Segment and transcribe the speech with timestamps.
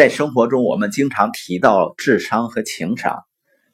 [0.00, 3.22] 在生活中，我们经常提到智商和情商。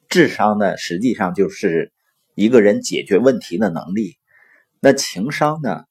[0.09, 1.93] 智商呢，实际上就是
[2.35, 4.17] 一个人解决问题的能力；
[4.81, 5.85] 那情商呢，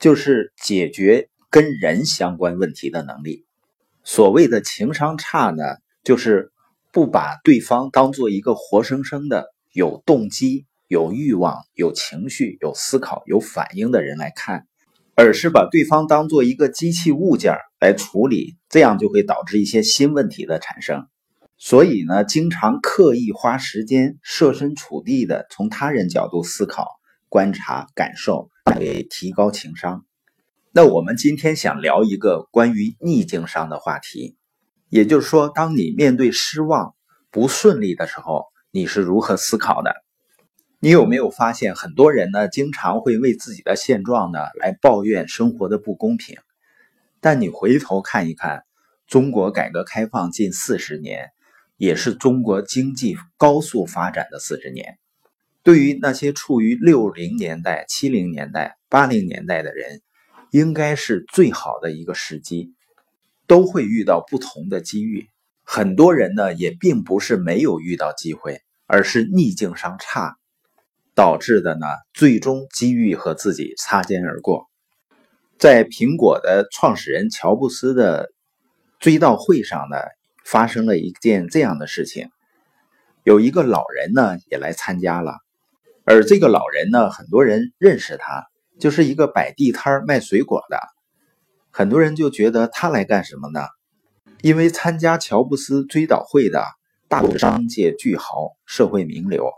[0.00, 3.46] 就是解决跟人相关问题的能力。
[4.02, 5.62] 所谓的情商差呢，
[6.02, 6.50] 就是
[6.90, 14.66] 不把对方当做一个活生生的、有动机、有欲望、有情绪、有思考、有反应的人来看。
[15.22, 21.08] 而是把对方当做一个机器物件来处理，这样就会导致一些新问题的产生。
[21.58, 26.86] 所以呢，经常刻意花时间设身处地的从他人角度思考、
[27.28, 30.06] 观察、感受，来提高情商。
[30.72, 34.38] 那我们今天想聊一个关于逆境商的话题，
[34.88, 36.94] 也就是说，当你面对失望、
[37.30, 39.92] 不顺利的时候，你是如何思考的？
[40.82, 46.38] 你有没有发现，很多人呢，经常会为自己的现状呢来抱怨生活的不公平？
[47.20, 48.64] 但你回头看一看，
[49.06, 51.32] 中国改革开放近四十年，
[51.76, 54.98] 也是中国经济高速发展的四十年。
[55.62, 60.00] 对于那些处于六零年代、七零年代、八零年代的人，
[60.50, 62.72] 应该是最好的一个时机，
[63.46, 65.28] 都会遇到不同的机遇。
[65.62, 70.38] 很多人呢，也并不是没有遇到机会，而是逆境上差。
[71.20, 74.70] 导致的呢，最终机遇和自己擦肩而过。
[75.58, 78.32] 在苹果的创始人乔布斯的
[79.00, 79.98] 追悼会上呢，
[80.46, 82.30] 发生了一件这样的事情：
[83.22, 85.34] 有一个老人呢也来参加了，
[86.06, 88.46] 而这个老人呢，很多人认识他，
[88.78, 90.80] 就是一个摆地摊卖水果的。
[91.70, 93.60] 很多人就觉得他来干什么呢？
[94.40, 96.64] 因为参加乔布斯追悼会的
[97.08, 99.52] 大多商界巨豪、社会名流。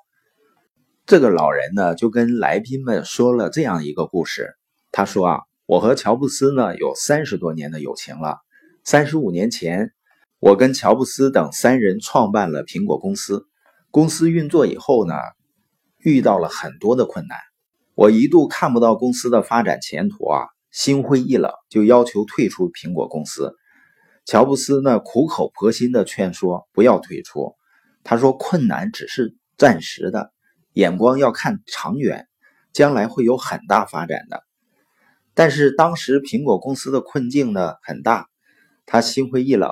[1.13, 4.57] 这个老人呢，就跟来宾们说了这样一个故事。
[4.93, 8.39] 他说啊，我和乔布斯呢有三十多年的友情了。
[8.83, 9.93] 三十五年前，
[10.39, 13.47] 我跟乔布斯等三人创办了苹果公司。
[13.91, 15.15] 公司运作以后呢，
[15.99, 17.37] 遇到了很多的困难。
[17.95, 23.55] 我一度看不到公司的发展前途啊，心灰意冷，就要求退出苹果公司。
[24.25, 27.55] 乔布斯呢，苦口婆心的劝说不要退出。
[28.03, 30.33] 他说，困难只是暂时的。
[30.73, 32.29] 眼光要看长远，
[32.73, 34.45] 将来会有很大发展的。
[35.35, 38.29] 但是当时苹果公司的困境呢很大，
[38.87, 39.71] 他心灰意冷，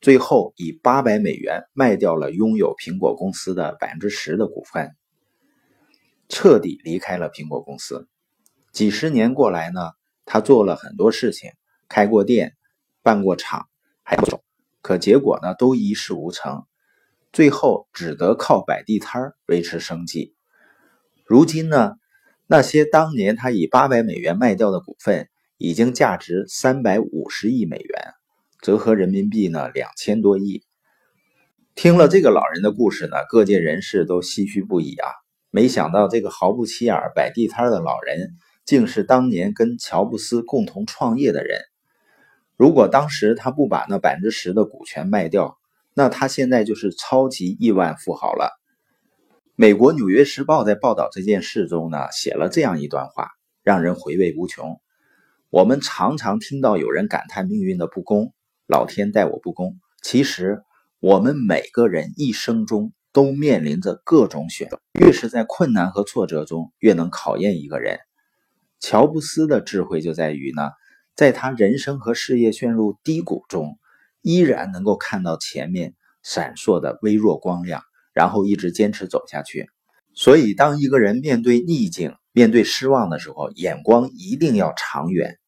[0.00, 4.96] 最后以八百美元卖掉了拥有苹果公司的百分之十的股份，
[6.28, 8.08] 彻底离开了苹果公司。
[8.72, 9.92] 几十年过来呢，
[10.24, 11.52] 他做了很多事情，
[11.88, 12.56] 开过店，
[13.02, 13.66] 办过厂，
[14.02, 14.42] 还有，
[14.82, 16.64] 可结果呢都一事无成。
[17.32, 20.34] 最后只得靠摆地摊维持生计。
[21.26, 21.92] 如今呢，
[22.46, 25.28] 那些当年他以八百美元卖掉的股份，
[25.58, 28.14] 已经价值三百五十亿美元，
[28.62, 30.62] 折合人民币呢两千多亿。
[31.74, 35.08] 听了这个老人的故事呢，各界人士都唏嘘不已啊！
[35.50, 38.30] 没想到这个毫不起眼摆地摊的老人，
[38.64, 41.60] 竟是当年跟乔布斯共同创业的人。
[42.56, 45.57] 如果当时他不把那百分之十的股权卖掉，
[45.98, 48.52] 那他现在就是超级亿万富豪了。
[49.56, 53.30] 美国《纽约时报》在报道这件事中呢，写了这样一段话，
[53.64, 54.80] 让人回味无穷。
[55.50, 58.32] 我们常常听到有人感叹命运的不公，
[58.68, 59.76] 老天待我不公。
[60.00, 60.62] 其实，
[61.00, 67.98] 我们每个人一生中都面临着各种选择，越是在困难和挫折中，越能考验一个人。
[68.78, 70.70] 乔布斯的智慧就在于呢，
[71.16, 73.76] 在他人生和事业陷入低谷中。
[74.28, 79.70] 依然能够看到前面闪烁的微弱光亮，然后一直坚持走下去。
[80.12, 85.38] 所以，当一个人面对逆境、面对失望的时候，眼光一定要长远。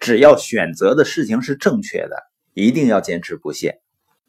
[0.00, 2.16] 只要选择的事情是正确的，
[2.52, 3.80] 一定要坚持不懈。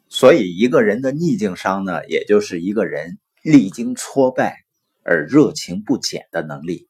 [0.09, 4.57] 所以，一个人的逆境商呢，也就是一个人历经挫败
[5.03, 6.87] 而热情不减的能力。